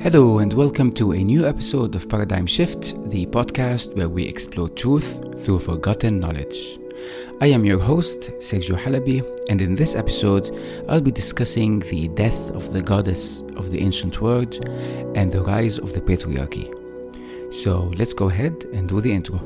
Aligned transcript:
Hello, 0.00 0.38
and 0.38 0.52
welcome 0.52 0.92
to 0.92 1.10
a 1.10 1.24
new 1.24 1.44
episode 1.44 1.96
of 1.96 2.08
Paradigm 2.08 2.46
Shift, 2.46 2.94
the 3.10 3.26
podcast 3.26 3.96
where 3.96 4.08
we 4.08 4.22
explore 4.22 4.68
truth 4.68 5.44
through 5.44 5.58
forgotten 5.58 6.20
knowledge. 6.20 6.78
I 7.40 7.48
am 7.48 7.64
your 7.64 7.80
host, 7.80 8.30
Sergio 8.38 8.78
Halabi, 8.78 9.26
and 9.50 9.60
in 9.60 9.74
this 9.74 9.96
episode, 9.96 10.56
I'll 10.88 11.00
be 11.00 11.10
discussing 11.10 11.80
the 11.80 12.06
death 12.06 12.50
of 12.52 12.72
the 12.72 12.80
goddess 12.80 13.40
of 13.56 13.72
the 13.72 13.80
ancient 13.80 14.20
world 14.20 14.64
and 15.16 15.32
the 15.32 15.42
rise 15.42 15.80
of 15.80 15.92
the 15.92 16.00
patriarchy. 16.00 16.72
So 17.52 17.92
let's 17.96 18.14
go 18.14 18.28
ahead 18.28 18.66
and 18.72 18.88
do 18.88 19.00
the 19.00 19.12
intro. 19.12 19.38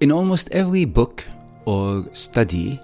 In 0.00 0.10
almost 0.10 0.48
every 0.52 0.86
book 0.86 1.26
or 1.66 2.06
study 2.12 2.80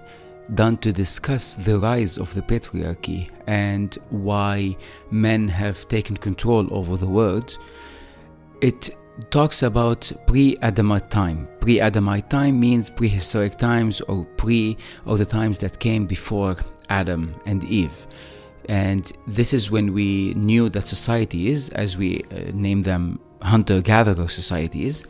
done 0.55 0.77
to 0.77 0.91
discuss 0.91 1.55
the 1.55 1.79
rise 1.79 2.17
of 2.17 2.33
the 2.33 2.41
patriarchy 2.41 3.29
and 3.47 3.97
why 4.09 4.75
men 5.09 5.47
have 5.47 5.87
taken 5.87 6.15
control 6.17 6.67
over 6.71 6.97
the 6.97 7.07
world, 7.07 7.57
it 8.61 8.95
talks 9.29 9.63
about 9.63 10.11
pre-Adamite 10.27 11.09
time. 11.09 11.47
Pre-Adamite 11.59 12.29
time 12.29 12.59
means 12.59 12.89
prehistoric 12.89 13.57
times 13.57 14.01
or 14.01 14.25
pre 14.37 14.77
or 15.05 15.17
the 15.17 15.25
times 15.25 15.57
that 15.59 15.79
came 15.79 16.05
before 16.05 16.57
Adam 16.89 17.33
and 17.45 17.63
Eve. 17.65 18.07
And 18.69 19.11
this 19.27 19.53
is 19.53 19.69
when 19.69 19.93
we 19.93 20.33
knew 20.35 20.69
that 20.69 20.87
societies, 20.87 21.69
as 21.69 21.97
we 21.97 22.23
uh, 22.31 22.51
name 22.53 22.83
them 22.83 23.19
hunter 23.43 23.81
gatherer 23.81 24.27
societies, 24.27 25.05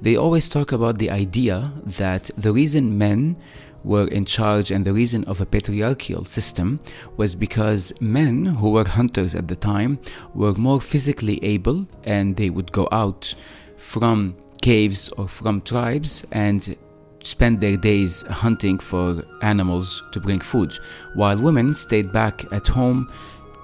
they 0.00 0.16
always 0.16 0.48
talk 0.48 0.72
about 0.72 0.98
the 0.98 1.10
idea 1.10 1.72
that 1.84 2.30
the 2.36 2.52
reason 2.52 2.98
men 2.98 3.36
were 3.84 4.08
in 4.08 4.24
charge 4.24 4.70
and 4.70 4.84
the 4.84 4.92
reason 4.92 5.22
of 5.24 5.40
a 5.40 5.46
patriarchal 5.46 6.24
system 6.24 6.80
was 7.16 7.36
because 7.36 7.92
men 8.00 8.44
who 8.44 8.70
were 8.70 8.84
hunters 8.84 9.34
at 9.34 9.46
the 9.46 9.56
time 9.56 9.98
were 10.34 10.54
more 10.54 10.80
physically 10.80 11.42
able 11.44 11.86
and 12.04 12.36
they 12.36 12.50
would 12.50 12.72
go 12.72 12.88
out 12.90 13.34
from 13.76 14.36
caves 14.60 15.08
or 15.16 15.28
from 15.28 15.60
tribes 15.60 16.26
and 16.32 16.76
spend 17.22 17.60
their 17.60 17.76
days 17.76 18.22
hunting 18.22 18.78
for 18.78 19.22
animals 19.42 20.02
to 20.12 20.20
bring 20.20 20.40
food, 20.40 20.76
while 21.14 21.38
women 21.38 21.74
stayed 21.74 22.12
back 22.12 22.44
at 22.52 22.66
home 22.66 23.10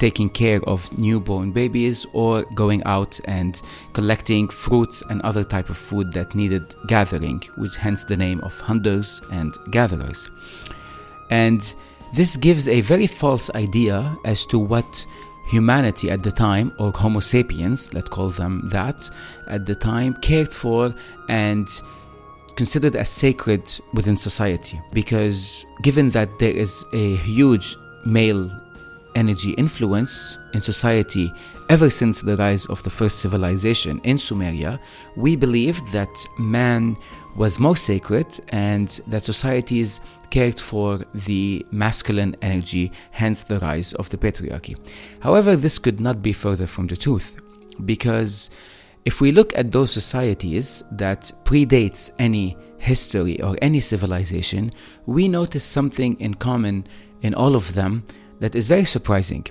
taking 0.03 0.28
care 0.28 0.61
of 0.64 0.81
newborn 0.98 1.53
babies 1.53 2.05
or 2.12 2.42
going 2.56 2.83
out 2.86 3.20
and 3.27 3.62
collecting 3.92 4.48
fruits 4.48 5.00
and 5.11 5.22
other 5.22 5.45
type 5.45 5.70
of 5.70 5.77
food 5.77 6.12
that 6.12 6.34
needed 6.34 6.75
gathering, 6.89 7.41
which 7.55 7.77
hence 7.77 8.03
the 8.03 8.17
name 8.17 8.41
of 8.41 8.58
hunters 8.58 9.20
and 9.30 9.56
gatherers. 9.70 10.28
And 11.30 11.62
this 12.14 12.36
gives 12.36 12.67
a 12.67 12.80
very 12.80 13.06
false 13.06 13.48
idea 13.55 14.19
as 14.25 14.45
to 14.47 14.58
what 14.58 15.06
humanity 15.47 16.11
at 16.11 16.25
the 16.25 16.33
time, 16.33 16.73
or 16.80 16.91
Homo 16.91 17.20
sapiens, 17.20 17.95
let's 17.95 18.08
call 18.08 18.30
them 18.30 18.69
that, 18.70 19.08
at 19.47 19.67
the 19.67 19.77
time 19.77 20.14
cared 20.14 20.53
for 20.53 20.92
and 21.28 21.69
considered 22.56 22.97
as 22.97 23.08
sacred 23.08 23.70
within 23.95 24.17
society. 24.17 24.80
Because 24.92 25.64
given 25.83 26.11
that 26.11 26.41
there 26.41 26.50
is 26.50 26.84
a 26.92 27.14
huge 27.19 27.77
male 28.05 28.50
energy 29.15 29.53
influence 29.53 30.39
in 30.55 30.61
society 30.61 31.33
ever 31.69 31.89
since 31.89 32.21
the 32.21 32.37
rise 32.37 32.67
of 32.67 32.83
the 32.83 32.91
first 32.91 33.21
civilization 33.21 34.01
in 34.05 34.17
Sumeria, 34.17 34.79
we 35.17 35.37
believed 35.37 35.87
that 35.93 36.13
man 36.39 36.97
was 37.37 37.59
more 37.59 37.77
sacred 37.77 38.27
and 38.51 39.01
that 39.07 39.23
societies 39.23 40.01
cared 40.31 40.61
for 40.61 41.05
the 41.15 41.65
masculine 41.71 42.37
energy, 42.43 42.93
hence 43.11 43.45
the 43.45 43.59
rise 43.61 43.95
of 43.95 44.11
the 44.11 44.19
patriarchy. 44.19 44.77
However, 45.21 45.57
this 45.57 45.79
could 45.79 46.01
not 46.01 46.23
be 46.23 46.33
further 46.33 46.67
from 46.67 46.86
the 46.89 46.97
truth 46.97 47.36
because 47.85 48.51
if 49.05 49.20
we 49.20 49.33
look 49.33 49.57
at 49.57 49.73
those 49.73 49.91
societies 49.92 50.85
that 50.92 51.33
predates 51.45 52.13
any 52.19 52.57
history 52.79 53.41
or 53.41 53.57
any 53.63 53.81
civilization, 53.81 54.73
we 55.07 55.29
notice 55.29 55.65
something 55.65 56.20
in 56.20 56.35
common 56.35 56.86
in 57.23 57.35
all 57.35 57.55
of 57.55 57.75
them 57.75 58.05
that 58.42 58.57
is 58.57 58.67
very 58.67 58.85
surprising, 58.85 59.47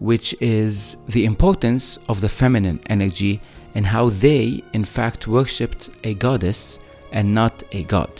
which 0.00 0.34
is 0.40 0.96
the 1.08 1.24
importance 1.24 1.98
of 2.08 2.20
the 2.20 2.28
feminine 2.28 2.80
energy 2.86 3.40
and 3.76 3.86
how 3.86 4.08
they, 4.08 4.62
in 4.72 4.84
fact, 4.84 5.28
worshipped 5.28 5.90
a 6.02 6.14
goddess 6.14 6.80
and 7.12 7.32
not 7.32 7.62
a 7.70 7.84
god. 7.84 8.12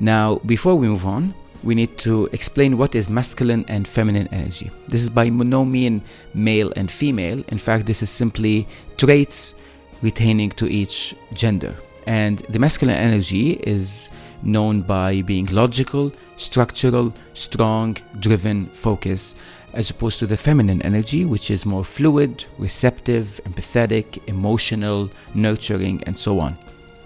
Now, 0.00 0.36
before 0.46 0.74
we 0.76 0.88
move 0.88 1.04
on, 1.04 1.34
we 1.62 1.74
need 1.74 1.98
to 1.98 2.30
explain 2.32 2.78
what 2.78 2.94
is 2.94 3.10
masculine 3.10 3.66
and 3.68 3.86
feminine 3.86 4.28
energy. 4.32 4.70
This 4.88 5.02
is 5.02 5.10
by 5.10 5.28
no 5.28 5.66
mean 5.66 6.02
male 6.32 6.72
and 6.74 6.90
female. 6.90 7.44
In 7.48 7.58
fact, 7.58 7.84
this 7.84 8.02
is 8.02 8.08
simply 8.08 8.66
traits 8.96 9.54
retaining 10.00 10.50
to 10.52 10.66
each 10.66 11.14
gender. 11.34 11.74
And 12.06 12.38
the 12.48 12.58
masculine 12.58 12.96
energy 12.96 13.52
is 13.66 14.08
known 14.46 14.80
by 14.80 15.22
being 15.22 15.46
logical, 15.46 16.12
structural, 16.36 17.12
strong, 17.34 17.96
driven, 18.20 18.66
focus, 18.66 19.34
as 19.72 19.90
opposed 19.90 20.18
to 20.20 20.26
the 20.26 20.36
feminine 20.36 20.80
energy, 20.82 21.24
which 21.24 21.50
is 21.50 21.66
more 21.66 21.84
fluid, 21.84 22.46
receptive, 22.56 23.40
empathetic, 23.44 24.26
emotional, 24.26 25.10
nurturing, 25.34 26.02
and 26.04 26.16
so 26.16 26.40
on. 26.40 26.56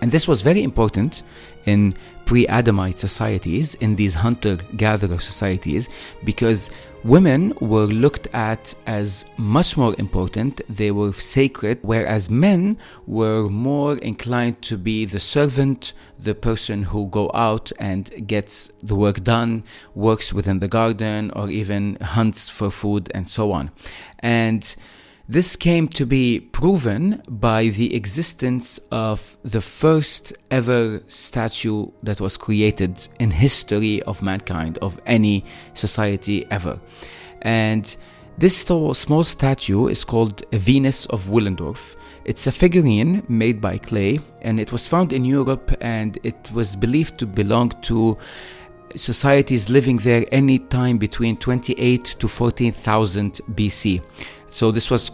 And 0.01 0.11
this 0.11 0.29
was 0.29 0.43
very 0.43 0.63
important 0.63 1.23
in 1.67 1.95
pre 2.25 2.47
Adamite 2.47 2.99
societies, 2.99 3.75
in 3.77 3.97
these 3.97 4.15
hunter 4.15 4.57
gatherer 4.77 5.19
societies, 5.19 5.89
because 6.25 6.71
women 7.05 7.55
were 7.61 7.87
looked 7.87 8.27
at 8.33 8.75
as 8.87 9.25
much 9.37 9.77
more 9.77 9.95
important, 9.99 10.61
they 10.69 10.91
were 10.91 11.13
sacred, 11.13 11.79
whereas 11.83 12.29
men 12.31 12.77
were 13.07 13.49
more 13.49 13.97
inclined 13.99 14.61
to 14.63 14.77
be 14.77 15.05
the 15.05 15.21
servant, 15.21 15.93
the 16.19 16.35
person 16.35 16.85
who 16.85 17.09
go 17.09 17.31
out 17.33 17.73
and 17.79 18.27
gets 18.27 18.71
the 18.83 18.95
work 18.95 19.23
done, 19.25 19.65
works 19.95 20.33
within 20.33 20.59
the 20.59 20.69
garden, 20.69 21.31
or 21.35 21.49
even 21.49 21.97
hunts 22.01 22.49
for 22.49 22.71
food, 22.71 23.11
and 23.15 23.27
so 23.29 23.53
on. 23.53 23.71
And 24.19 24.75
this 25.31 25.55
came 25.55 25.87
to 25.87 26.05
be 26.05 26.41
proven 26.41 27.23
by 27.29 27.69
the 27.69 27.95
existence 27.95 28.81
of 28.91 29.37
the 29.45 29.61
first 29.61 30.33
ever 30.51 31.01
statue 31.07 31.87
that 32.03 32.21
was 32.21 32.37
created 32.37 33.07
in 33.21 33.31
history 33.31 34.03
of 34.03 34.23
mankind 34.23 34.77
of 34.79 35.01
any 35.07 35.45
society 35.75 36.45
ever. 36.51 36.81
And 37.43 37.97
this 38.39 38.57
small 38.57 39.23
statue 39.23 39.87
is 39.87 40.03
called 40.03 40.45
Venus 40.51 41.07
of 41.07 41.27
Willendorf. 41.29 41.95
It's 42.25 42.49
a 42.49 42.53
figurine 42.53 43.23
made 43.29 43.61
by 43.61 43.79
clay 43.79 44.19
and 44.43 44.59
it 44.59 44.73
was 44.73 44.89
found 44.89 45.13
in 45.13 45.25
Europe 45.25 45.71
and 45.81 46.19
it 46.25 46.51
was 46.53 46.75
believed 46.75 47.19
to 47.19 47.27
belong 47.27 47.71
to 47.83 48.19
societies 48.97 49.71
living 49.71 49.99
there 49.99 50.25
any 50.33 50.59
time 50.59 50.99
between 50.99 51.37
28 51.37 52.05
to 52.19 52.27
14,000 52.27 53.41
BC. 53.53 54.03
So 54.51 54.73
this 54.73 54.91
was 54.91 55.11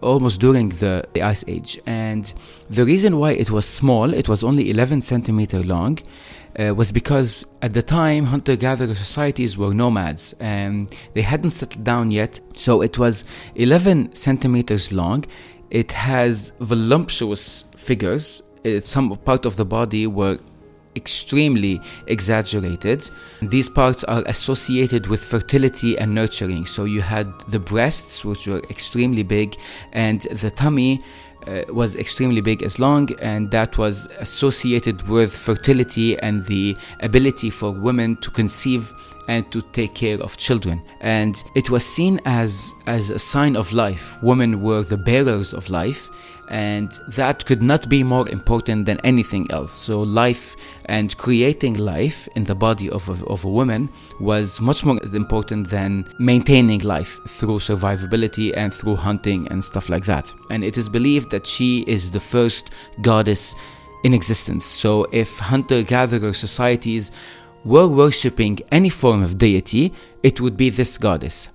almost 0.00 0.40
during 0.40 0.70
the, 0.70 1.04
the 1.12 1.22
ice 1.22 1.44
age. 1.46 1.78
And 1.86 2.32
the 2.68 2.84
reason 2.84 3.18
why 3.18 3.32
it 3.32 3.50
was 3.50 3.66
small, 3.66 4.14
it 4.14 4.28
was 4.28 4.42
only 4.42 4.70
11 4.70 5.02
centimeter 5.02 5.62
long, 5.62 5.98
uh, 6.58 6.74
was 6.74 6.90
because 6.90 7.46
at 7.62 7.74
the 7.74 7.82
time 7.82 8.24
hunter 8.24 8.56
gatherer 8.56 8.94
societies 8.94 9.56
were 9.56 9.74
nomads 9.74 10.34
and 10.40 10.90
they 11.14 11.22
hadn't 11.22 11.50
settled 11.50 11.84
down 11.84 12.10
yet. 12.10 12.40
So 12.54 12.80
it 12.80 12.98
was 12.98 13.24
11 13.54 14.14
centimeters 14.14 14.92
long. 14.92 15.24
It 15.70 15.92
has 15.92 16.52
voluptuous 16.60 17.64
figures. 17.76 18.42
It, 18.64 18.86
some 18.86 19.14
part 19.18 19.44
of 19.44 19.56
the 19.56 19.66
body 19.66 20.06
were 20.06 20.38
extremely 21.02 21.80
exaggerated. 22.06 23.00
These 23.40 23.68
parts 23.80 24.04
are 24.04 24.22
associated 24.26 25.06
with 25.06 25.22
fertility 25.34 25.90
and 26.00 26.08
nurturing. 26.20 26.66
So 26.66 26.80
you 26.94 27.00
had 27.00 27.26
the 27.54 27.60
breasts, 27.72 28.24
which 28.28 28.46
were 28.50 28.62
extremely 28.76 29.24
big, 29.36 29.56
and 29.92 30.20
the 30.42 30.50
tummy. 30.50 31.00
Uh, 31.46 31.62
was 31.82 31.94
extremely 31.96 32.42
big 32.50 32.62
as 32.68 32.74
long, 32.78 33.04
and 33.32 33.42
that 33.52 33.78
was 33.78 34.06
associated 34.18 34.96
with 35.08 35.30
fertility 35.32 36.18
and 36.18 36.44
the 36.46 36.76
ability 37.00 37.48
for 37.48 37.70
women 37.70 38.16
to 38.24 38.28
conceive 38.30 38.92
and 39.28 39.42
to 39.52 39.62
take 39.72 39.94
care 39.94 40.18
of 40.20 40.36
children. 40.36 40.82
And 41.00 41.34
it 41.54 41.70
was 41.70 41.84
seen 41.86 42.20
as, 42.24 42.74
as 42.86 43.10
a 43.10 43.18
sign 43.18 43.54
of 43.56 43.72
life. 43.72 44.04
Women 44.22 44.60
were 44.60 44.82
the 44.82 44.96
bearers 44.96 45.54
of 45.54 45.70
life, 45.70 46.10
and 46.48 46.90
that 47.08 47.44
could 47.44 47.62
not 47.62 47.88
be 47.88 48.02
more 48.02 48.28
important 48.28 48.86
than 48.86 48.98
anything 49.04 49.50
else. 49.50 49.72
So, 49.72 50.00
life 50.00 50.56
and 50.86 51.16
creating 51.18 51.74
life 51.74 52.28
in 52.34 52.44
the 52.44 52.54
body 52.54 52.88
of 52.90 53.08
a, 53.08 53.24
of 53.26 53.44
a 53.44 53.48
woman 53.48 53.90
was 54.20 54.60
much 54.60 54.84
more 54.84 54.98
important 55.14 55.68
than 55.68 56.08
maintaining 56.18 56.80
life 56.80 57.18
through 57.28 57.58
survivability 57.58 58.56
and 58.56 58.72
through 58.72 58.96
hunting 58.96 59.46
and 59.48 59.62
stuff 59.62 59.88
like 59.88 60.06
that. 60.06 60.32
And 60.50 60.64
it 60.64 60.76
is 60.76 60.88
believed 60.88 61.30
that 61.30 61.46
she 61.46 61.80
is 61.86 62.10
the 62.10 62.20
first 62.20 62.70
goddess 63.02 63.54
in 64.04 64.14
existence. 64.14 64.64
So, 64.64 65.06
if 65.12 65.38
hunter 65.38 65.82
gatherer 65.82 66.32
societies 66.32 67.10
were 67.64 67.88
worshipping 67.88 68.60
any 68.72 68.88
form 68.88 69.22
of 69.22 69.36
deity, 69.36 69.92
it 70.22 70.40
would 70.40 70.56
be 70.56 70.70
this 70.70 70.96
goddess. 70.96 71.50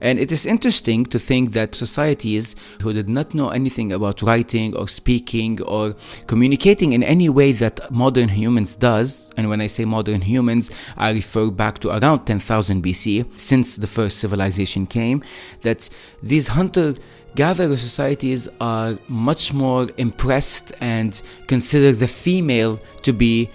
And 0.00 0.18
it 0.18 0.30
is 0.32 0.46
interesting 0.46 1.06
to 1.06 1.18
think 1.18 1.52
that 1.52 1.74
societies 1.74 2.56
who 2.82 2.92
did 2.92 3.08
not 3.08 3.34
know 3.34 3.50
anything 3.50 3.92
about 3.92 4.22
writing 4.22 4.76
or 4.76 4.88
speaking 4.88 5.60
or 5.62 5.94
communicating 6.26 6.92
in 6.92 7.02
any 7.02 7.28
way 7.28 7.52
that 7.52 7.90
modern 7.90 8.28
humans 8.28 8.76
does, 8.76 9.32
and 9.36 9.48
when 9.48 9.60
I 9.60 9.66
say 9.66 9.84
modern 9.84 10.20
humans, 10.20 10.70
I 10.96 11.10
refer 11.10 11.50
back 11.50 11.78
to 11.80 11.90
around 11.90 12.26
10,000 12.26 12.82
BC, 12.82 13.26
since 13.38 13.76
the 13.76 13.86
first 13.86 14.18
civilization 14.18 14.86
came, 14.86 15.22
that 15.62 15.88
these 16.22 16.48
hunter 16.48 16.94
gatherer 17.34 17.76
societies 17.76 18.48
are 18.60 18.98
much 19.08 19.52
more 19.52 19.88
impressed 19.98 20.72
and 20.80 21.20
consider 21.46 21.92
the 21.92 22.06
female 22.06 22.80
to 23.02 23.12
be 23.12 23.50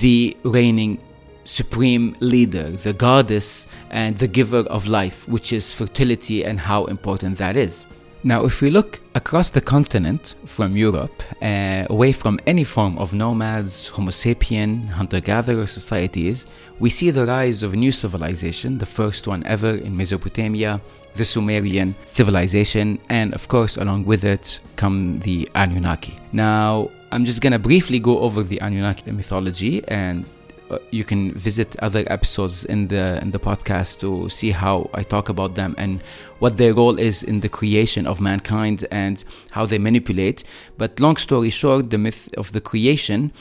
the 0.00 0.36
reigning 0.42 1.00
supreme 1.44 2.16
leader, 2.20 2.70
the 2.70 2.92
goddess 2.92 3.66
and 3.90 4.16
the 4.18 4.28
giver 4.28 4.60
of 4.68 4.86
life, 4.86 5.28
which 5.28 5.52
is 5.52 5.72
fertility 5.72 6.44
and 6.44 6.60
how 6.60 6.84
important 6.86 7.38
that 7.38 7.56
is. 7.56 7.86
Now, 8.22 8.44
if 8.44 8.60
we 8.60 8.68
look 8.68 9.00
across 9.14 9.48
the 9.48 9.62
continent 9.62 10.34
from 10.44 10.76
Europe, 10.76 11.22
uh, 11.40 11.86
away 11.88 12.12
from 12.12 12.38
any 12.46 12.64
form 12.64 12.98
of 12.98 13.14
nomads, 13.14 13.88
Homo 13.88 14.10
sapien, 14.10 14.88
hunter 14.90 15.20
gatherer 15.20 15.66
societies, 15.66 16.46
we 16.78 16.90
see 16.90 17.10
the 17.10 17.24
rise 17.24 17.62
of 17.62 17.72
a 17.72 17.76
new 17.76 17.90
civilization, 17.90 18.76
the 18.76 18.84
first 18.84 19.26
one 19.26 19.42
ever 19.46 19.70
in 19.70 19.96
Mesopotamia, 19.96 20.82
the 21.14 21.24
Sumerian 21.24 21.94
civilization, 22.04 22.98
and 23.08 23.32
of 23.32 23.48
course, 23.48 23.78
along 23.78 24.04
with 24.04 24.22
it 24.24 24.60
come 24.76 25.18
the 25.20 25.48
Anunnaki. 25.54 26.14
Now, 26.32 26.90
I'm 27.12 27.24
just 27.24 27.40
gonna 27.40 27.58
briefly 27.58 28.00
go 28.00 28.18
over 28.18 28.42
the 28.42 28.60
Anunnaki 28.60 29.10
mythology 29.12 29.82
and 29.88 30.26
you 30.90 31.04
can 31.04 31.32
visit 31.34 31.76
other 31.80 32.04
episodes 32.06 32.64
in 32.64 32.88
the 32.88 33.18
in 33.22 33.30
the 33.30 33.38
podcast 33.38 34.00
to 34.00 34.28
see 34.28 34.50
how 34.50 34.90
I 34.94 35.02
talk 35.02 35.28
about 35.28 35.54
them 35.54 35.74
and 35.78 36.02
what 36.38 36.56
their 36.56 36.74
role 36.74 36.98
is 36.98 37.22
in 37.22 37.40
the 37.40 37.48
creation 37.48 38.06
of 38.06 38.20
mankind 38.20 38.86
and 38.90 39.24
how 39.50 39.66
they 39.66 39.78
manipulate. 39.78 40.44
But 40.78 41.00
long 41.00 41.16
story 41.16 41.50
short, 41.50 41.90
the 41.90 41.98
myth 41.98 42.28
of 42.36 42.52
the 42.52 42.60
creation 42.60 43.32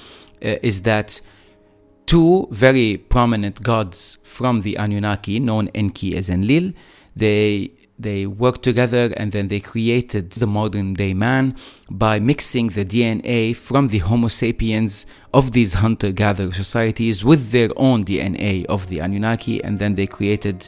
uh, 0.44 0.56
is 0.62 0.84
that 0.84 1.22
two 2.06 2.48
very 2.52 2.98
prominent 2.98 3.62
gods 3.62 4.18
from 4.24 4.62
the 4.62 4.76
Anunnaki, 4.78 5.40
known 5.40 5.68
Enki 5.70 6.16
as 6.16 6.30
Enlil, 6.30 6.74
they 7.16 7.72
they 8.00 8.26
worked 8.26 8.64
together 8.64 9.14
and 9.18 9.34
then 9.34 9.50
they 9.50 9.60
created 9.60 10.32
the 10.32 10.48
modern 10.48 10.94
day 10.94 11.14
man 11.14 11.56
by 11.92 12.20
mixing 12.20 12.68
the 12.68 12.86
DNA 12.86 13.54
from 13.56 13.90
the 13.90 13.98
Homo 13.98 14.30
sapiens 14.30 15.06
of 15.34 15.52
these 15.52 15.74
hunter 15.76 16.12
gatherer 16.12 16.54
societies 16.54 17.26
with 17.26 17.52
their 17.52 17.70
own 17.76 18.04
DNA 18.04 18.66
of 18.66 18.88
the 18.88 19.00
Anunnaki, 19.00 19.62
and 19.64 19.78
then 19.78 19.96
they 19.96 20.08
created, 20.08 20.68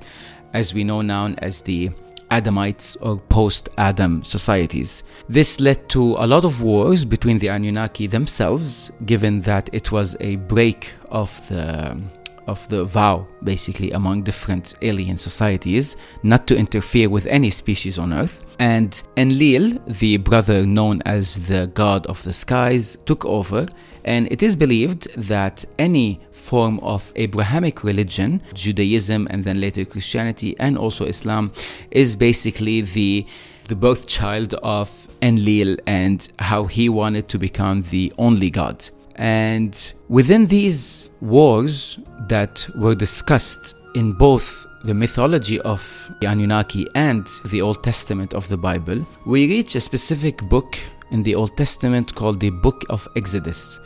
as 0.53 0.73
we 0.73 0.83
know 0.83 1.01
now, 1.01 1.27
as 1.37 1.61
the 1.61 1.89
Adamites 2.29 2.95
or 3.01 3.17
post 3.17 3.69
Adam 3.77 4.23
societies. 4.23 5.03
This 5.27 5.59
led 5.59 5.89
to 5.89 6.15
a 6.17 6.27
lot 6.27 6.45
of 6.45 6.61
wars 6.61 7.03
between 7.03 7.37
the 7.37 7.49
Anunnaki 7.49 8.07
themselves, 8.07 8.91
given 9.05 9.41
that 9.41 9.69
it 9.73 9.91
was 9.91 10.15
a 10.19 10.37
break 10.37 10.89
of 11.09 11.29
the 11.49 12.01
of 12.47 12.67
the 12.69 12.83
vow, 12.83 13.27
basically, 13.43 13.91
among 13.91 14.23
different 14.23 14.75
alien 14.81 15.17
societies, 15.17 15.95
not 16.23 16.47
to 16.47 16.57
interfere 16.57 17.09
with 17.09 17.25
any 17.27 17.49
species 17.49 17.97
on 17.97 18.13
Earth. 18.13 18.45
And 18.59 19.01
Enlil, 19.17 19.79
the 19.87 20.17
brother 20.17 20.65
known 20.65 21.01
as 21.05 21.47
the 21.47 21.67
god 21.73 22.05
of 22.07 22.23
the 22.23 22.33
skies, 22.33 22.97
took 23.05 23.25
over. 23.25 23.67
And 24.03 24.31
it 24.31 24.41
is 24.41 24.55
believed 24.55 25.13
that 25.15 25.63
any 25.77 26.19
form 26.31 26.79
of 26.79 27.11
Abrahamic 27.15 27.83
religion, 27.83 28.41
Judaism 28.53 29.27
and 29.29 29.43
then 29.43 29.61
later 29.61 29.85
Christianity 29.85 30.55
and 30.59 30.77
also 30.77 31.05
Islam, 31.05 31.51
is 31.91 32.15
basically 32.15 32.81
the 32.81 33.25
the 33.67 33.75
birth 33.75 34.05
child 34.05 34.53
of 34.55 35.07
Enlil 35.21 35.77
and 35.87 36.29
how 36.39 36.65
he 36.65 36.89
wanted 36.89 37.29
to 37.29 37.37
become 37.39 37.81
the 37.83 38.11
only 38.17 38.49
god. 38.49 38.89
And 39.21 39.93
within 40.09 40.47
these 40.47 41.11
wars 41.21 41.99
that 42.27 42.67
were 42.75 42.95
discussed 42.95 43.75
in 43.93 44.13
both 44.13 44.65
the 44.83 44.95
mythology 44.95 45.61
of 45.61 46.11
the 46.21 46.27
Anunnaki 46.27 46.87
and 46.95 47.27
the 47.45 47.61
Old 47.61 47.83
Testament 47.83 48.33
of 48.33 48.47
the 48.47 48.57
Bible, 48.57 49.05
we 49.27 49.47
reach 49.47 49.75
a 49.75 49.79
specific 49.79 50.41
book 50.49 50.75
in 51.11 51.21
the 51.21 51.35
Old 51.35 51.55
Testament 51.55 52.15
called 52.15 52.39
the 52.39 52.49
Book 52.49 52.83
of 52.89 53.07
Exodus. 53.15 53.79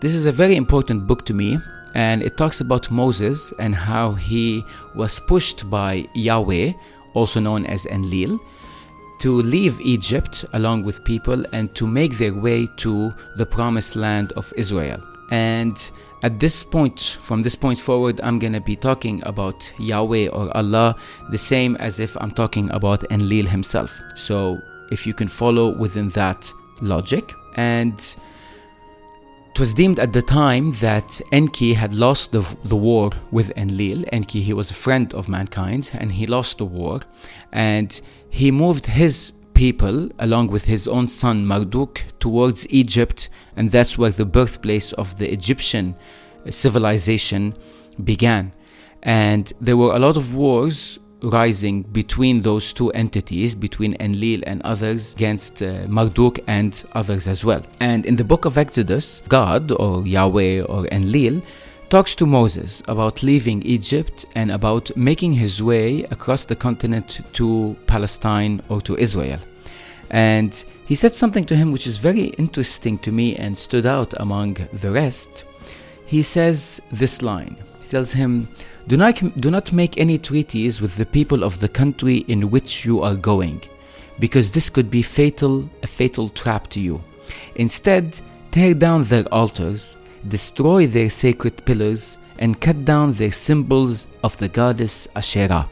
This 0.00 0.14
is 0.14 0.24
a 0.24 0.30
very 0.30 0.54
important 0.54 1.08
book 1.08 1.26
to 1.26 1.34
me, 1.34 1.58
and 1.96 2.22
it 2.22 2.36
talks 2.36 2.60
about 2.60 2.88
Moses 2.88 3.52
and 3.58 3.74
how 3.74 4.12
he 4.12 4.62
was 4.94 5.18
pushed 5.18 5.68
by 5.68 6.06
Yahweh, 6.14 6.74
also 7.12 7.40
known 7.40 7.66
as 7.66 7.86
Enlil, 7.86 8.38
to 9.20 9.40
leave 9.42 9.80
Egypt 9.80 10.44
along 10.52 10.84
with 10.84 11.04
people 11.04 11.44
and 11.52 11.74
to 11.74 11.86
make 11.86 12.18
their 12.18 12.34
way 12.34 12.68
to 12.78 13.12
the 13.36 13.46
promised 13.46 13.96
land 13.96 14.32
of 14.32 14.52
Israel. 14.56 15.02
And 15.30 15.90
at 16.22 16.38
this 16.40 16.62
point, 16.62 17.18
from 17.20 17.42
this 17.42 17.54
point 17.54 17.78
forward, 17.78 18.20
I'm 18.22 18.38
gonna 18.38 18.60
be 18.60 18.76
talking 18.76 19.22
about 19.24 19.72
Yahweh 19.78 20.28
or 20.28 20.54
Allah 20.56 20.96
the 21.30 21.38
same 21.38 21.76
as 21.76 22.00
if 22.00 22.16
I'm 22.20 22.30
talking 22.30 22.70
about 22.70 23.10
Enlil 23.10 23.46
himself. 23.46 23.98
So 24.14 24.60
if 24.90 25.06
you 25.06 25.14
can 25.14 25.28
follow 25.28 25.76
within 25.76 26.08
that 26.10 26.52
logic. 26.80 27.34
And 27.54 28.16
it 29.56 29.60
was 29.60 29.72
deemed 29.72 29.98
at 29.98 30.12
the 30.12 30.20
time 30.20 30.70
that 30.82 31.18
Enki 31.32 31.72
had 31.72 31.94
lost 31.94 32.30
the, 32.30 32.44
the 32.66 32.76
war 32.76 33.10
with 33.30 33.56
Enlil. 33.56 34.04
Enki, 34.12 34.42
he 34.42 34.52
was 34.52 34.70
a 34.70 34.74
friend 34.74 35.14
of 35.14 35.30
mankind, 35.30 35.92
and 35.94 36.12
he 36.12 36.26
lost 36.26 36.58
the 36.58 36.66
war. 36.66 37.00
And 37.52 37.98
he 38.28 38.50
moved 38.50 38.84
his 38.84 39.32
people 39.54 40.10
along 40.18 40.48
with 40.48 40.66
his 40.66 40.86
own 40.86 41.08
son 41.08 41.46
Marduk 41.46 42.04
towards 42.20 42.68
Egypt, 42.68 43.30
and 43.56 43.70
that's 43.70 43.96
where 43.96 44.10
the 44.10 44.26
birthplace 44.26 44.92
of 44.92 45.16
the 45.16 45.32
Egyptian 45.32 45.94
uh, 46.46 46.50
civilization 46.50 47.56
began. 48.04 48.52
And 49.04 49.50
there 49.58 49.78
were 49.78 49.94
a 49.94 49.98
lot 49.98 50.18
of 50.18 50.34
wars 50.34 50.98
rising 51.22 51.82
between 51.82 52.42
those 52.42 52.72
two 52.72 52.90
entities, 52.90 53.54
between 53.54 53.96
Enlil 54.00 54.42
and 54.46 54.62
others, 54.62 55.14
against 55.14 55.62
uh, 55.62 55.86
Marduk 55.88 56.38
and 56.46 56.84
others 56.92 57.26
as 57.26 57.44
well. 57.44 57.62
And 57.80 58.06
in 58.06 58.16
the 58.16 58.24
book 58.24 58.44
of 58.44 58.58
Exodus, 58.58 59.22
God 59.28 59.72
or 59.72 60.06
Yahweh 60.06 60.62
or 60.62 60.86
Enlil 60.88 61.42
talks 61.88 62.14
to 62.16 62.26
Moses 62.26 62.82
about 62.88 63.22
leaving 63.22 63.62
Egypt 63.62 64.26
and 64.34 64.50
about 64.50 64.94
making 64.96 65.34
his 65.34 65.62
way 65.62 66.02
across 66.04 66.44
the 66.44 66.56
continent 66.56 67.20
to 67.34 67.76
Palestine 67.86 68.60
or 68.68 68.80
to 68.82 68.96
Israel. 68.96 69.38
And 70.10 70.64
he 70.86 70.94
said 70.94 71.14
something 71.14 71.44
to 71.44 71.56
him 71.56 71.72
which 71.72 71.86
is 71.86 71.96
very 71.96 72.26
interesting 72.38 72.98
to 72.98 73.12
me 73.12 73.36
and 73.36 73.56
stood 73.56 73.86
out 73.86 74.14
among 74.18 74.54
the 74.72 74.90
rest. 74.90 75.44
He 76.06 76.22
says 76.22 76.80
this 76.92 77.22
line 77.22 77.56
tells 77.86 78.12
him, 78.12 78.48
do 78.86 78.96
not, 78.96 79.16
do 79.40 79.50
not 79.50 79.72
make 79.72 79.98
any 79.98 80.18
treaties 80.18 80.80
with 80.80 80.96
the 80.96 81.06
people 81.06 81.42
of 81.42 81.60
the 81.60 81.68
country 81.68 82.18
in 82.28 82.50
which 82.50 82.84
you 82.84 83.02
are 83.02 83.16
going, 83.16 83.62
because 84.18 84.50
this 84.50 84.68
could 84.70 84.90
be 84.90 85.02
fatal, 85.02 85.68
a 85.82 85.86
fatal 85.86 86.28
trap 86.28 86.68
to 86.68 86.80
you. 86.80 87.02
Instead, 87.54 88.20
tear 88.50 88.74
down 88.74 89.02
their 89.04 89.24
altars 89.32 89.96
destroy 90.28 90.86
their 90.86 91.10
sacred 91.10 91.64
pillars, 91.64 92.18
and 92.38 92.60
cut 92.60 92.84
down 92.84 93.12
their 93.14 93.32
symbols 93.32 94.08
of 94.22 94.36
the 94.38 94.48
goddess 94.48 95.08
Asherah. 95.16 95.68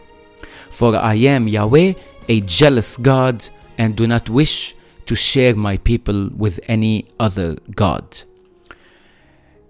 For 0.71 0.97
I 0.97 1.15
am 1.15 1.47
Yahweh, 1.47 1.93
a 2.29 2.41
jealous 2.41 2.97
God, 2.97 3.47
and 3.77 3.97
do 3.97 4.07
not 4.07 4.31
wish 4.31 4.75
to 5.07 5.15
share 5.15 5.55
my 5.55 5.77
people 5.77 6.31
with 6.37 6.59
any 6.69 7.07
other 7.21 7.57
God. 7.75 8.23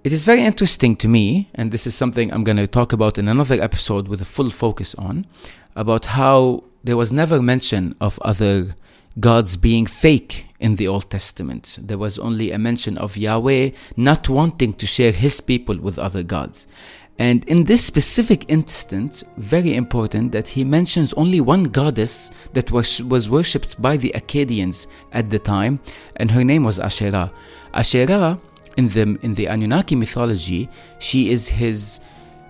It 0.04 0.12
is 0.12 0.26
very 0.26 0.42
interesting 0.42 0.96
to 0.96 1.08
me, 1.08 1.48
and 1.54 1.72
this 1.72 1.86
is 1.86 1.94
something 1.94 2.30
I'm 2.30 2.44
going 2.44 2.58
to 2.58 2.66
talk 2.66 2.92
about 2.92 3.16
in 3.16 3.26
another 3.26 3.54
episode 3.54 4.06
with 4.06 4.20
a 4.20 4.26
full 4.26 4.50
focus 4.50 4.94
on, 4.96 5.24
about 5.76 6.04
how 6.04 6.64
there 6.84 6.98
was 6.98 7.10
never 7.10 7.40
mention 7.40 7.94
of 8.02 8.18
other 8.18 8.76
gods 9.18 9.56
being 9.56 9.86
fake 9.86 10.44
in 10.60 10.76
the 10.76 10.86
Old 10.86 11.08
Testament. 11.10 11.78
There 11.80 11.96
was 11.96 12.18
only 12.18 12.50
a 12.50 12.58
mention 12.58 12.98
of 12.98 13.16
Yahweh 13.16 13.70
not 13.96 14.28
wanting 14.28 14.74
to 14.74 14.84
share 14.86 15.10
his 15.10 15.40
people 15.40 15.78
with 15.78 15.98
other 15.98 16.22
gods. 16.22 16.66
And 17.18 17.42
in 17.48 17.64
this 17.64 17.82
specific 17.82 18.44
instance, 18.48 19.24
very 19.38 19.74
important 19.74 20.32
that 20.32 20.48
he 20.48 20.64
mentions 20.64 21.14
only 21.14 21.40
one 21.40 21.64
goddess 21.64 22.30
that 22.52 22.70
was, 22.70 23.02
was 23.02 23.30
worshipped 23.30 23.80
by 23.80 23.96
the 23.96 24.12
Akkadians 24.14 24.86
at 25.12 25.30
the 25.30 25.38
time, 25.38 25.80
and 26.16 26.30
her 26.30 26.44
name 26.44 26.62
was 26.62 26.78
Asherah. 26.78 27.32
Asherah, 27.72 28.38
in 28.76 28.88
the, 28.88 29.18
in 29.22 29.34
the 29.34 29.46
Anunnaki 29.48 29.96
mythology, 29.96 30.68
she 30.98 31.30
is 31.30 31.48
his 31.48 32.00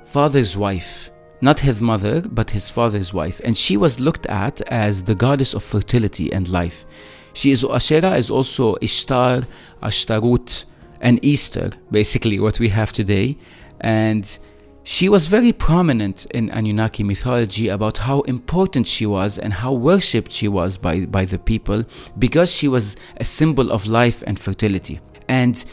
father's 0.05 0.57
wife 0.57 1.11
not 1.41 1.61
his 1.61 1.83
mother, 1.83 2.23
but 2.23 2.51
his 2.51 2.71
father's 2.71 3.13
wife, 3.13 3.39
and 3.45 3.55
she 3.55 3.77
was 3.77 4.01
looked 4.01 4.25
at 4.27 4.63
as 4.63 5.05
the 5.05 5.15
goddess 5.15 5.53
of 5.53 5.63
fertility 5.63 6.33
and 6.33 6.49
life. 6.49 6.87
She 7.35 7.51
is 7.51 7.63
Asherah 7.63 8.17
is 8.17 8.31
also 8.31 8.77
Ishtar, 8.81 9.43
Ashtarut, 9.83 10.65
and 11.03 11.23
Easter, 11.23 11.73
basically 11.91 12.41
what 12.41 12.59
we 12.61 12.71
have 12.71 12.93
today, 12.93 13.37
and 13.81 14.39
she 14.85 15.09
was 15.09 15.27
very 15.27 15.53
prominent 15.53 16.27
in 16.27 16.51
Anunnaki 16.51 17.03
mythology 17.03 17.69
about 17.69 17.99
how 17.99 18.21
important 18.23 18.87
she 18.87 19.05
was 19.05 19.39
and 19.39 19.53
how 19.53 19.73
worshipped 19.73 20.33
she 20.33 20.49
was 20.49 20.79
by, 20.79 21.07
by 21.07 21.25
the 21.25 21.39
people 21.39 21.85
because 22.19 22.55
she 22.55 22.69
was 22.69 22.97
a 23.17 23.25
symbol 23.25 23.73
of 23.73 23.87
life 23.87 24.23
and 24.27 24.39
fertility. 24.39 25.01
And 25.27 25.65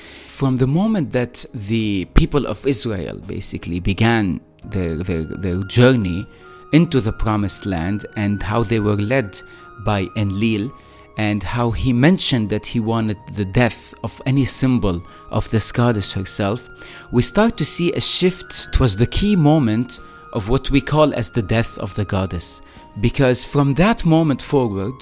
from 0.41 0.55
the 0.55 0.65
moment 0.65 1.12
that 1.12 1.45
the 1.53 2.03
people 2.15 2.48
of 2.48 2.65
Israel 2.65 3.19
basically 3.27 3.79
began 3.79 4.41
their, 4.65 4.95
their, 4.95 5.24
their 5.24 5.62
journey 5.65 6.25
into 6.74 7.00
the 7.00 7.13
promised 7.13 7.67
land 7.67 8.07
and 8.15 8.41
how 8.41 8.63
they 8.63 8.79
were 8.79 8.95
led 8.95 9.39
by 9.86 10.07
Enlil, 10.17 10.71
and 11.19 11.43
how 11.43 11.69
he 11.69 11.93
mentioned 11.93 12.50
that 12.50 12.65
he 12.65 12.79
wanted 12.79 13.19
the 13.36 13.45
death 13.45 13.93
of 14.03 14.19
any 14.25 14.43
symbol 14.43 15.00
of 15.29 15.48
this 15.51 15.71
goddess 15.71 16.12
herself, 16.12 16.67
we 17.12 17.21
start 17.21 17.55
to 17.57 17.63
see 17.63 17.91
a 17.91 18.01
shift 18.01 18.74
towards 18.74 18.98
the 18.98 19.05
key 19.05 19.36
moment 19.36 20.00
of 20.33 20.50
what 20.50 20.71
we 20.71 20.81
call 20.81 21.13
as 21.13 21.29
the 21.29 21.43
death 21.43 21.77
of 21.77 21.93
the 21.93 22.05
goddess. 22.05 22.63
Because 23.00 23.45
from 23.45 23.75
that 23.75 24.05
moment 24.05 24.41
forward, 24.41 24.95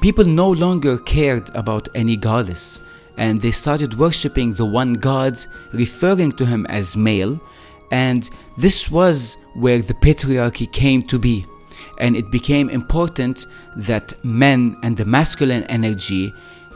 people 0.00 0.24
no 0.24 0.50
longer 0.50 0.98
cared 0.98 1.54
about 1.54 1.88
any 1.94 2.16
goddess 2.16 2.80
and 3.16 3.40
they 3.40 3.50
started 3.50 3.98
worshipping 3.98 4.54
the 4.54 4.66
one 4.66 4.94
god, 4.94 5.38
referring 5.72 6.32
to 6.32 6.46
him 6.46 6.66
as 6.66 6.96
male, 6.96 7.40
and 7.90 8.30
this 8.56 8.90
was 8.90 9.36
where 9.54 9.82
the 9.82 9.94
patriarchy 9.94 10.70
came 10.70 11.02
to 11.02 11.18
be 11.18 11.46
and 11.98 12.16
it 12.16 12.30
became 12.30 12.68
important 12.70 13.46
that 13.76 14.12
men 14.24 14.76
and 14.82 14.96
the 14.96 15.04
masculine 15.04 15.64
energy 15.64 16.32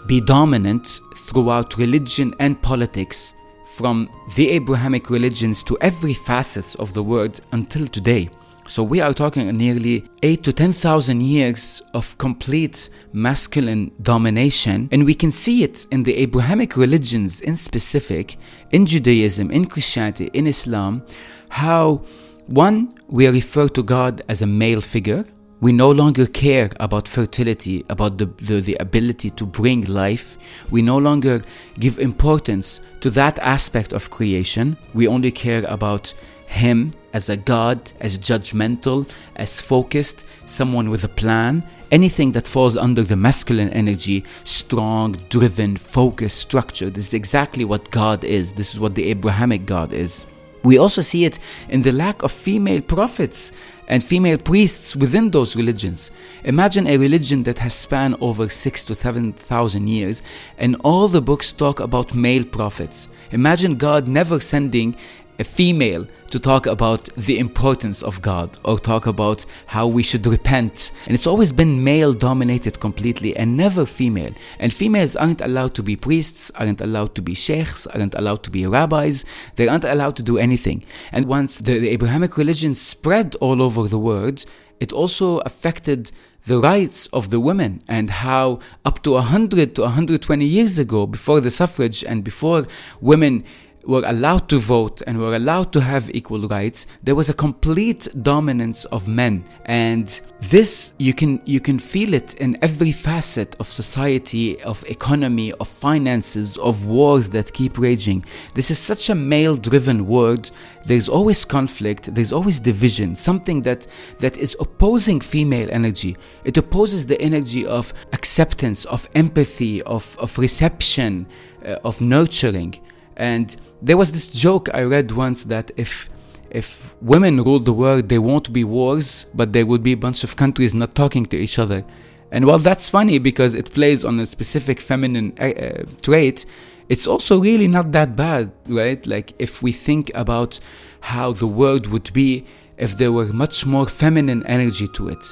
be 0.06 0.20
dominant 0.20 1.00
throughout 1.16 1.76
religion 1.76 2.34
and 2.38 2.60
politics 2.62 3.34
from 3.74 4.08
the 4.36 4.48
Abrahamic 4.50 5.10
religions 5.10 5.62
to 5.64 5.76
every 5.80 6.14
facets 6.14 6.74
of 6.76 6.94
the 6.94 7.02
world 7.02 7.40
until 7.52 7.86
today. 7.86 8.30
So 8.68 8.82
we 8.82 9.00
are 9.00 9.14
talking 9.14 9.48
nearly 9.56 10.04
8 10.22 10.42
to 10.42 10.52
10,000 10.52 11.20
years 11.22 11.82
of 11.94 12.18
complete 12.18 12.90
masculine 13.12 13.92
domination 14.02 14.88
and 14.90 15.04
we 15.04 15.14
can 15.14 15.30
see 15.30 15.62
it 15.62 15.86
in 15.92 16.02
the 16.02 16.14
Abrahamic 16.16 16.76
religions 16.76 17.40
in 17.40 17.56
specific 17.56 18.36
in 18.72 18.84
Judaism, 18.84 19.50
in 19.50 19.66
Christianity, 19.66 20.30
in 20.32 20.46
Islam 20.46 21.02
how 21.48 22.02
one, 22.46 22.94
we 23.08 23.26
refer 23.28 23.68
to 23.68 23.82
God 23.82 24.22
as 24.28 24.40
a 24.42 24.46
male 24.46 24.80
figure. 24.80 25.24
We 25.60 25.72
no 25.72 25.90
longer 25.90 26.26
care 26.26 26.70
about 26.78 27.08
fertility, 27.08 27.84
about 27.90 28.18
the, 28.18 28.26
the, 28.36 28.60
the, 28.60 28.76
ability 28.78 29.30
to 29.30 29.46
bring 29.46 29.82
life. 29.86 30.36
We 30.70 30.82
no 30.82 30.98
longer 30.98 31.42
give 31.80 31.98
importance 31.98 32.80
to 33.00 33.10
that 33.10 33.38
aspect 33.38 33.92
of 33.92 34.10
creation. 34.10 34.76
We 34.94 35.08
only 35.08 35.32
care 35.32 35.64
about 35.66 36.14
Him 36.46 36.92
as 37.12 37.28
a 37.28 37.36
God, 37.36 37.92
as 38.00 38.18
judgmental, 38.18 39.08
as 39.36 39.60
focused, 39.60 40.26
someone 40.46 40.90
with 40.90 41.04
a 41.04 41.08
plan. 41.08 41.62
Anything 41.92 42.32
that 42.32 42.48
falls 42.48 42.76
under 42.76 43.02
the 43.02 43.16
masculine 43.16 43.70
energy, 43.70 44.24
strong, 44.44 45.12
driven, 45.28 45.76
focused, 45.76 46.38
structured, 46.38 46.94
this 46.94 47.08
is 47.08 47.14
exactly 47.14 47.64
what 47.64 47.90
God 47.90 48.24
is. 48.24 48.54
This 48.54 48.74
is 48.74 48.80
what 48.80 48.94
the 48.94 49.04
Abrahamic 49.10 49.66
God 49.66 49.92
is. 49.92 50.26
We 50.64 50.78
also 50.78 51.00
see 51.00 51.24
it 51.24 51.38
in 51.68 51.82
the 51.82 51.92
lack 51.92 52.24
of 52.24 52.32
female 52.32 52.80
prophets 52.80 53.52
and 53.86 54.02
female 54.02 54.36
priests 54.36 54.96
within 54.96 55.30
those 55.30 55.54
religions. 55.54 56.10
Imagine 56.42 56.88
a 56.88 56.96
religion 56.96 57.44
that 57.44 57.60
has 57.60 57.72
spanned 57.72 58.16
over 58.20 58.48
six 58.48 58.82
to 58.86 58.96
seven 58.96 59.32
thousand 59.32 59.86
years, 59.86 60.22
and 60.58 60.74
all 60.82 61.06
the 61.06 61.22
books 61.22 61.52
talk 61.52 61.78
about 61.78 62.16
male 62.16 62.44
prophets. 62.44 63.08
Imagine 63.30 63.76
God 63.76 64.08
never 64.08 64.40
sending 64.40 64.96
a 65.38 65.44
female 65.44 66.06
to 66.30 66.38
talk 66.38 66.66
about 66.66 67.04
the 67.16 67.38
importance 67.38 68.02
of 68.02 68.20
God 68.20 68.58
or 68.64 68.78
talk 68.78 69.06
about 69.06 69.44
how 69.66 69.86
we 69.86 70.02
should 70.02 70.26
repent. 70.26 70.90
And 71.06 71.14
it's 71.14 71.26
always 71.26 71.52
been 71.52 71.84
male 71.84 72.12
dominated 72.12 72.80
completely 72.80 73.36
and 73.36 73.56
never 73.56 73.86
female. 73.86 74.32
And 74.58 74.72
females 74.72 75.16
aren't 75.16 75.40
allowed 75.40 75.74
to 75.74 75.82
be 75.82 75.96
priests, 75.96 76.50
aren't 76.56 76.80
allowed 76.80 77.14
to 77.14 77.22
be 77.22 77.34
sheikhs, 77.34 77.86
aren't 77.86 78.14
allowed 78.14 78.42
to 78.44 78.50
be 78.50 78.66
rabbis, 78.66 79.24
they 79.56 79.68
aren't 79.68 79.84
allowed 79.84 80.16
to 80.16 80.22
do 80.22 80.38
anything. 80.38 80.84
And 81.12 81.26
once 81.26 81.58
the, 81.58 81.78
the 81.78 81.90
Abrahamic 81.90 82.36
religion 82.36 82.74
spread 82.74 83.36
all 83.36 83.62
over 83.62 83.86
the 83.88 83.98
world, 83.98 84.44
it 84.80 84.92
also 84.92 85.38
affected 85.38 86.10
the 86.46 86.60
rights 86.60 87.08
of 87.08 87.30
the 87.30 87.40
women 87.40 87.82
and 87.88 88.08
how 88.08 88.60
up 88.84 89.02
to 89.02 89.12
100 89.12 89.74
to 89.74 89.82
120 89.82 90.44
years 90.44 90.78
ago 90.78 91.04
before 91.06 91.40
the 91.40 91.50
suffrage 91.50 92.04
and 92.04 92.22
before 92.22 92.66
women 93.00 93.44
were 93.86 94.02
allowed 94.06 94.48
to 94.48 94.58
vote 94.58 95.00
and 95.06 95.18
were 95.18 95.36
allowed 95.36 95.72
to 95.72 95.80
have 95.80 96.10
equal 96.14 96.48
rights, 96.48 96.86
there 97.02 97.14
was 97.14 97.28
a 97.28 97.34
complete 97.34 98.08
dominance 98.22 98.84
of 98.86 99.06
men. 99.06 99.44
And 99.66 100.20
this 100.40 100.92
you 100.98 101.14
can 101.14 101.40
you 101.44 101.60
can 101.60 101.78
feel 101.78 102.12
it 102.12 102.34
in 102.34 102.58
every 102.62 102.92
facet 102.92 103.56
of 103.58 103.70
society, 103.70 104.60
of 104.62 104.84
economy, 104.88 105.52
of 105.52 105.68
finances, 105.68 106.56
of 106.58 106.84
wars 106.84 107.28
that 107.30 107.52
keep 107.52 107.78
raging. 107.78 108.24
This 108.54 108.70
is 108.70 108.78
such 108.78 109.08
a 109.08 109.14
male-driven 109.14 110.06
world. 110.06 110.50
There's 110.84 111.08
always 111.08 111.44
conflict, 111.44 112.14
there's 112.14 112.32
always 112.32 112.60
division, 112.60 113.16
something 113.16 113.62
that 113.62 113.86
that 114.18 114.36
is 114.36 114.56
opposing 114.60 115.20
female 115.20 115.68
energy. 115.70 116.16
It 116.44 116.56
opposes 116.58 117.06
the 117.06 117.20
energy 117.20 117.64
of 117.66 117.94
acceptance, 118.12 118.84
of 118.84 119.08
empathy, 119.14 119.82
of, 119.82 120.16
of 120.18 120.38
reception, 120.38 121.26
uh, 121.64 121.78
of 121.84 122.00
nurturing. 122.00 122.80
And 123.16 123.54
there 123.82 123.96
was 123.96 124.12
this 124.12 124.26
joke 124.26 124.68
I 124.74 124.82
read 124.82 125.12
once 125.12 125.44
that 125.44 125.70
if 125.76 126.08
if 126.50 126.94
women 127.02 127.42
ruled 127.42 127.64
the 127.64 127.72
world, 127.72 128.08
there 128.08 128.22
won't 128.22 128.52
be 128.52 128.64
wars, 128.64 129.26
but 129.34 129.52
there 129.52 129.66
would 129.66 129.82
be 129.82 129.92
a 129.92 129.96
bunch 129.96 130.24
of 130.24 130.36
countries 130.36 130.72
not 130.74 130.94
talking 130.94 131.26
to 131.26 131.36
each 131.36 131.58
other. 131.58 131.84
And 132.30 132.46
while 132.46 132.58
that's 132.58 132.88
funny 132.88 133.18
because 133.18 133.54
it 133.54 133.72
plays 133.72 134.04
on 134.04 134.18
a 134.20 134.26
specific 134.26 134.80
feminine 134.80 135.32
uh, 135.38 135.84
trait, 136.02 136.46
it's 136.88 137.06
also 137.06 137.40
really 137.40 137.68
not 137.68 137.92
that 137.92 138.16
bad, 138.16 138.52
right? 138.68 139.04
Like 139.06 139.32
if 139.38 139.62
we 139.62 139.72
think 139.72 140.10
about 140.14 140.60
how 141.00 141.32
the 141.32 141.46
world 141.46 141.86
would 141.88 142.12
be 142.12 142.46
if 142.78 142.96
there 142.96 143.12
were 143.12 143.26
much 143.26 143.66
more 143.66 143.86
feminine 143.86 144.44
energy 144.46 144.88
to 144.88 145.08
it. 145.08 145.24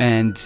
And 0.00 0.36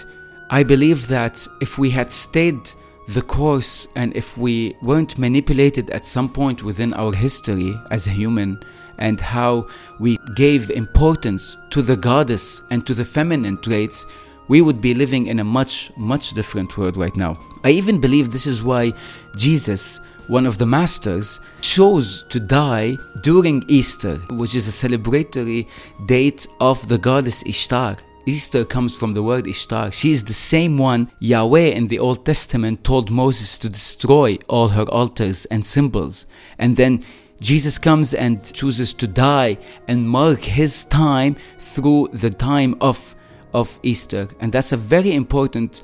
I 0.49 0.63
believe 0.63 1.07
that 1.07 1.47
if 1.61 1.77
we 1.77 1.89
had 1.89 2.09
stayed 2.11 2.71
the 3.09 3.21
course 3.23 3.87
and 3.95 4.15
if 4.15 4.37
we 4.37 4.75
weren't 4.83 5.17
manipulated 5.17 5.89
at 5.89 6.05
some 6.05 6.29
point 6.29 6.61
within 6.61 6.93
our 6.93 7.11
history 7.11 7.75
as 7.89 8.05
a 8.05 8.11
human 8.11 8.61
and 8.99 9.19
how 9.19 9.67
we 9.99 10.15
gave 10.35 10.69
importance 10.69 11.57
to 11.71 11.81
the 11.81 11.97
goddess 11.97 12.61
and 12.69 12.85
to 12.85 12.93
the 12.93 13.03
feminine 13.03 13.57
traits, 13.57 14.05
we 14.47 14.61
would 14.61 14.79
be 14.79 14.93
living 14.93 15.25
in 15.25 15.39
a 15.39 15.43
much, 15.43 15.91
much 15.97 16.33
different 16.33 16.77
world 16.77 16.97
right 16.97 17.15
now. 17.15 17.39
I 17.63 17.71
even 17.71 17.99
believe 17.99 18.31
this 18.31 18.45
is 18.45 18.61
why 18.61 18.93
Jesus, 19.35 19.99
one 20.27 20.45
of 20.45 20.59
the 20.59 20.67
masters, 20.67 21.39
chose 21.61 22.25
to 22.29 22.39
die 22.39 22.95
during 23.21 23.63
Easter, 23.67 24.17
which 24.29 24.53
is 24.53 24.67
a 24.67 24.87
celebratory 24.87 25.67
date 26.05 26.45
of 26.59 26.87
the 26.87 26.99
goddess 26.99 27.41
Ishtar. 27.47 27.97
Easter 28.25 28.65
comes 28.65 28.95
from 28.95 29.13
the 29.13 29.23
word 29.23 29.47
Ishtar. 29.47 29.91
She 29.91 30.11
is 30.11 30.23
the 30.23 30.33
same 30.33 30.77
one 30.77 31.11
Yahweh 31.19 31.69
in 31.69 31.87
the 31.87 31.99
Old 31.99 32.25
Testament 32.25 32.83
told 32.83 33.09
Moses 33.09 33.57
to 33.59 33.69
destroy 33.69 34.37
all 34.47 34.69
her 34.69 34.83
altars 34.83 35.45
and 35.45 35.65
symbols. 35.65 36.25
And 36.57 36.75
then 36.75 37.03
Jesus 37.39 37.77
comes 37.77 38.13
and 38.13 38.43
chooses 38.53 38.93
to 38.95 39.07
die 39.07 39.57
and 39.87 40.09
mark 40.09 40.41
his 40.41 40.85
time 40.85 41.37
through 41.57 42.09
the 42.13 42.29
time 42.29 42.75
of, 42.81 43.15
of 43.53 43.79
Easter. 43.83 44.27
And 44.41 44.51
that's 44.51 44.73
a 44.73 44.77
very 44.77 45.13
important 45.13 45.81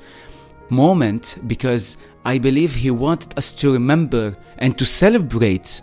moment 0.68 1.38
because 1.46 1.96
I 2.24 2.38
believe 2.38 2.74
he 2.74 2.90
wanted 2.90 3.36
us 3.38 3.52
to 3.54 3.72
remember 3.72 4.36
and 4.58 4.76
to 4.78 4.84
celebrate 4.84 5.80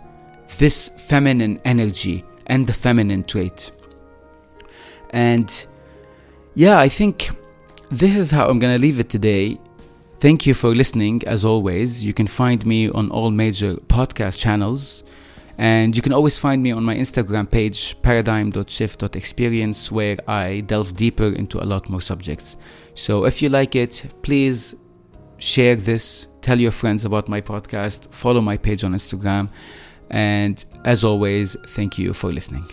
this 0.58 0.90
feminine 0.90 1.60
energy 1.64 2.24
and 2.46 2.66
the 2.66 2.72
feminine 2.72 3.24
trait. 3.24 3.72
And 5.10 5.66
yeah, 6.54 6.78
I 6.78 6.88
think 6.88 7.30
this 7.90 8.16
is 8.16 8.30
how 8.30 8.48
I'm 8.48 8.58
gonna 8.58 8.78
leave 8.78 9.00
it 9.00 9.08
today. 9.10 9.58
Thank 10.20 10.46
you 10.46 10.54
for 10.54 10.74
listening, 10.74 11.22
as 11.26 11.44
always. 11.44 12.04
You 12.04 12.14
can 12.14 12.26
find 12.26 12.64
me 12.64 12.88
on 12.88 13.10
all 13.10 13.30
major 13.30 13.74
podcast 13.74 14.38
channels. 14.38 15.04
And 15.58 15.94
you 15.94 16.02
can 16.02 16.12
always 16.12 16.36
find 16.36 16.62
me 16.62 16.72
on 16.72 16.82
my 16.82 16.96
Instagram 16.96 17.48
page, 17.48 18.00
paradigm.shift.experience, 18.02 19.92
where 19.92 20.16
I 20.26 20.60
delve 20.60 20.96
deeper 20.96 21.28
into 21.28 21.62
a 21.62 21.66
lot 21.66 21.88
more 21.88 22.00
subjects. 22.00 22.56
So 22.94 23.24
if 23.24 23.40
you 23.40 23.48
like 23.50 23.76
it, 23.76 24.04
please 24.22 24.74
share 25.38 25.76
this, 25.76 26.26
tell 26.40 26.58
your 26.58 26.72
friends 26.72 27.04
about 27.04 27.28
my 27.28 27.40
podcast, 27.40 28.12
follow 28.12 28.40
my 28.40 28.56
page 28.56 28.82
on 28.82 28.94
Instagram. 28.94 29.48
And 30.10 30.64
as 30.84 31.04
always, 31.04 31.56
thank 31.68 31.98
you 31.98 32.12
for 32.12 32.32
listening. 32.32 32.68